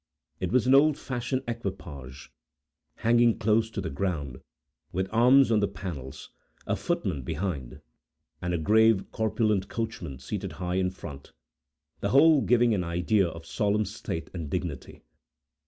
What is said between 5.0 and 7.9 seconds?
arms on the panels, a footman behind,